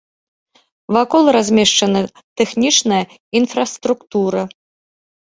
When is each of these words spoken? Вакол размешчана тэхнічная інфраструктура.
Вакол 0.95 1.23
размешчана 1.35 2.01
тэхнічная 2.41 3.01
інфраструктура. 3.41 4.41